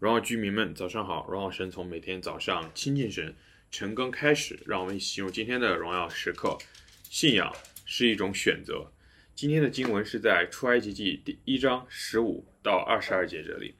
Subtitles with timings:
[0.00, 1.28] 荣耀居民们，早上好！
[1.28, 3.36] 荣耀神从每天早上亲近神、
[3.70, 6.56] 晨更开始，让我们一起进入今天的荣耀时刻。
[7.02, 8.90] 信仰是一种选择。
[9.34, 13.74] 今天的经文是在出埃及记第一章十五到二十二节这里。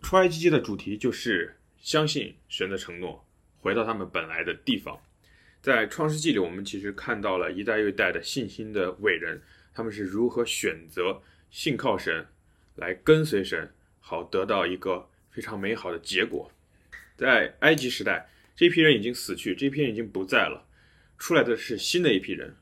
[0.00, 3.28] 出埃及记的主题就是相信神的承诺，
[3.58, 4.98] 回到他们本来的地方。
[5.60, 9.42] 在创世纪里，我们其实看到了一代又一代的信心的伟人，
[9.74, 12.26] 他们是如何选择信靠神，
[12.76, 15.06] 来跟随神，好得到一个。
[15.32, 16.50] 非常美好的结果，
[17.16, 20.66] 在埃及时代，这批人已经死去，这批人已经不在了，
[21.18, 22.56] 出来的是新的一批人。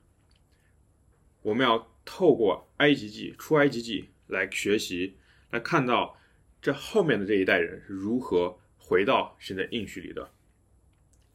[1.41, 5.16] 我们要透过埃及记、出埃及记来学习，
[5.51, 6.20] 来看到
[6.60, 10.30] 这后面的这一代人是如何回到神的应许里的。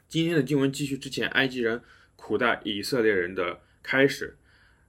[0.08, 1.82] 今天的经文继续之前埃及人
[2.16, 4.38] 苦待以色列人的开始，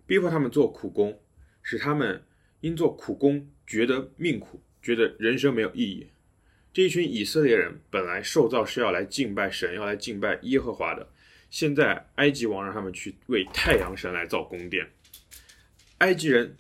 [0.07, 1.19] 逼迫他们做苦工，
[1.63, 2.23] 使他们
[2.61, 6.07] 因做苦工觉得命苦，觉得人生没有意义。
[6.73, 11.09] 这一群以色列人本来受造是要来敬拜神，要来敬拜耶和华的。
[11.51, 14.87] 现在埃及王让他们去为太阳神来造宫殿。
[15.99, 16.55] 埃及人，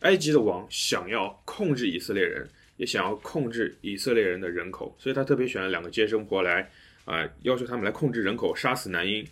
[0.00, 6.70] 埃及的王想要控制以色列人，也想要控制以色列人的人口，所以他特别选了两个接生婆来，
[7.04, 9.26] 啊、要求他们来控制人口，杀死男婴。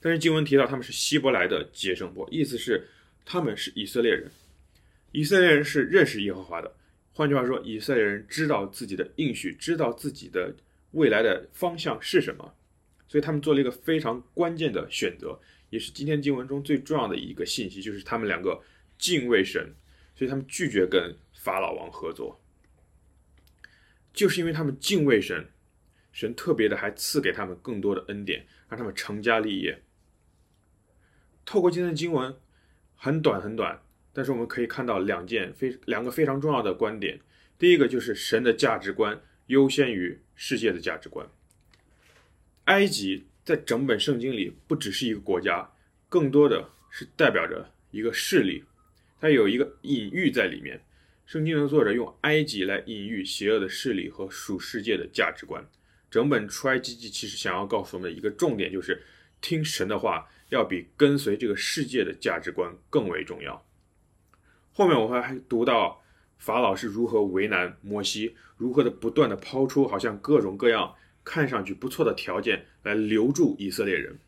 [0.00, 2.86] 但是经文提到他们是希伯来的接生婆，意思是
[3.24, 4.30] 他们是以色列人。
[5.12, 6.72] 以色列人是认识耶和华的。
[7.20, 10.56] 换句话说，以色列人知道自己的应许，知道自己的
[10.92, 12.54] 未来的方向是什么，
[13.06, 18.62] 所以他们做了一个非常关键的选择，也是今天经文中最重要的一个信息，就是他们两个
[18.96, 19.74] 敬畏神，
[20.16, 22.40] 所以他们拒绝跟法老王合作，
[24.14, 25.50] 就是因为他们敬畏神，
[26.12, 29.82] 神特别的还赐给他们更多的恩典，让他们成家立业。
[31.44, 32.34] 透过今天的经文，
[32.96, 33.82] 很短很短。
[34.12, 37.20] 但是我们可以看到两件非两个非常重要的观点。
[37.58, 41.28] 第一个就是神的价值观优先于世界的价值观。
[42.64, 45.70] 埃及在整本圣经里不只是一个国家，
[46.08, 48.64] 更多的是代表着一个势力，
[49.20, 50.80] 它有一个隐喻在里面。
[51.26, 55.64] 圣经的作者用埃及来隐喻邪恶的势力和属世界的价值观。
[56.10, 59.00] 整本出埃及记其实想要告诉我们一个重点就是，
[59.40, 63.64] 听神的话要比跟随这个世界的价值观更为重要。
[64.80, 66.02] 后面我会还读到
[66.38, 74.18] 法老是如何为难摩西，如何的不断的抛出好像各种各样看上去不错的条件来留住以色列人。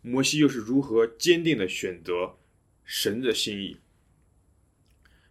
[0.00, 2.36] 摩西又是如何坚定的选择
[2.84, 3.78] 神的心意。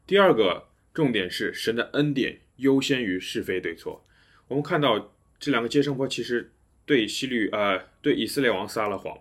[0.05, 4.05] 第二个重点是神的恩典优先于是非对错。
[4.49, 6.51] 我们看到这两个接生婆其实
[6.85, 9.17] 对希律呃对以色列王撒了谎，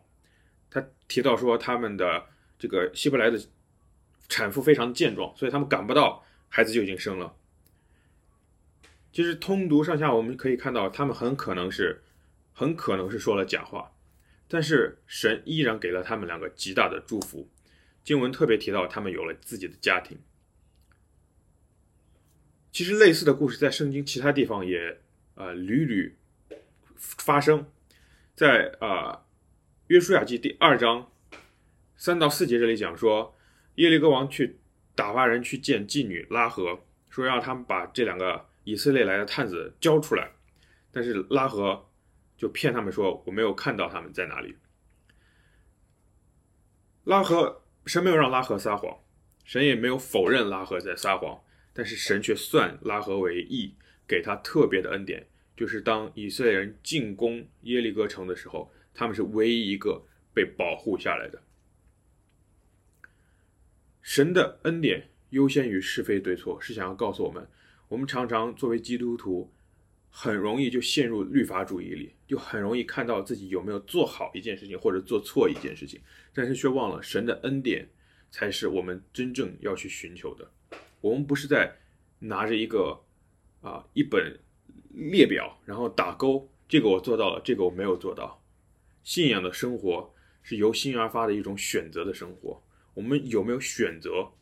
[0.69, 2.27] 他提到说他们的
[2.59, 3.41] 这个希伯来的。
[4.31, 7.35] 产妇非常的健壮，所以他们赶不到，孩子就已经生了。
[9.13, 12.01] 其实通读上下，我们可以看到，他们很可能是，
[12.53, 13.93] 很可能是说了假话，
[14.47, 17.49] 但是神依然给了他们两个极大的祝福。
[18.05, 20.17] 经文特别提到，他们有了自己的家庭。
[22.71, 25.01] 其实类似的故事在圣经其他地方也
[25.35, 26.17] 呃屡屡
[26.97, 27.67] 发生，
[28.37, 29.25] 在啊、呃、
[29.89, 31.11] 约书亚记第二章
[31.97, 33.35] 三到四节这里讲说。
[33.77, 34.59] 耶利哥王去
[34.95, 40.33] 打发人去见妓女拉合，说让他们把这两个以色列来的探子交出来。
[40.93, 41.89] 但是拉合
[42.37, 44.57] 就骗他们说，我没有看到他们在哪里。
[47.05, 48.99] 拉合，神没有让拉合撒谎，
[49.45, 51.41] 神也没有否认拉合在撒谎，
[51.73, 53.75] 但是神却算拉合为义，
[54.07, 55.27] 给他特别的恩典，
[55.57, 60.05] 就是当以色列人进攻耶利哥城的时候，他们是唯一一个
[60.35, 61.41] 被保护下来的。
[64.03, 67.47] 神的恩典优先于是非对错，是想要告诉我们，
[67.89, 69.53] 我们常常作为基督徒，
[70.11, 76.01] 很容易就陷入律法主义里，就很容易看到自己有没有做好一件事情，或者做错一件事情，
[76.33, 77.89] 但是却忘了神的恩典
[78.31, 80.51] 才是我们真正要去寻求的。
[81.01, 81.77] 我们不是在
[82.19, 83.01] 拿着一个
[83.61, 84.39] 啊一本
[84.91, 88.43] 列表，然后打勾，这个我做到了，这个我没有做到。
[89.05, 90.13] 信仰的生活
[90.43, 92.63] 是由心而发的一种选择的生活。
[92.95, 94.33] 我们有没有选择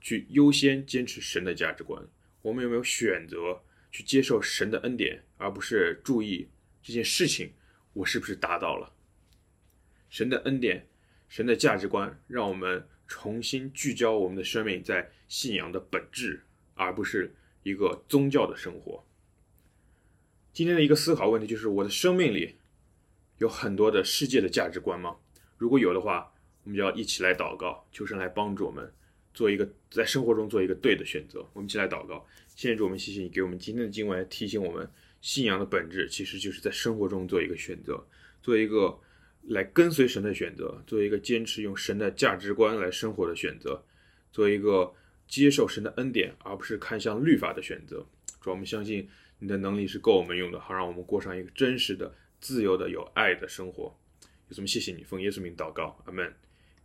[0.00, 2.06] 去优先坚持神的价值观？
[2.42, 6.48] 我们有没有选择去接受神的恩典，而不是注意
[6.82, 7.52] 这件事情
[7.92, 8.92] 我是不是达到了？
[10.08, 10.86] 神的恩典、
[11.28, 16.44] 神的价值观，让我们重新聚焦我们的生命在信仰的本质，
[16.74, 19.04] 而不是一个宗教的生活。
[20.52, 22.56] 今天的一个思考问题就是：我的生命里
[23.38, 25.16] 有很多的世界的价值观吗？
[25.56, 26.32] 如果有的话，
[26.64, 28.92] 我们就要一起来祷告，求神来帮助我们
[29.32, 31.46] 做一个在生活中做一个对的选择。
[31.52, 34.90] 我们一起来祷告，现在主，我们谢谢你给我们今天的经文，提醒我们
[35.20, 38.06] 信仰的本质其实就是在生活中做一个选择，
[38.42, 38.98] 做一个
[39.42, 43.82] 来跟随神的选择，做一个坚持用神的价值观来生活的选择，
[44.30, 44.92] 做一个
[45.26, 48.06] 接受神的恩典而不是看向律法的选择。
[48.40, 49.08] 主，我们相信
[49.38, 53.96] 你的能力是够我们用的，好让我们过上一个真实的、自由的、有爱的生活。
[54.48, 54.66] 有什么？
[54.66, 56.32] 谢谢你，奉耶稣名祷告，阿门。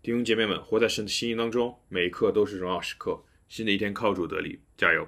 [0.03, 3.23] 弟兄姐妹们，活在神的心意当中，每一刻都是荣耀时刻。
[3.47, 5.07] 新的一天靠主得力，加油！